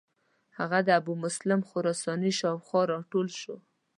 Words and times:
هغه 0.57 0.79
د 0.87 0.89
ابومسلم 0.99 1.61
خراساني 1.69 2.31
شاو 2.39 2.57
خوا 2.67 2.81
را 2.91 2.99
ټول 3.11 3.27
شو. 3.39 3.55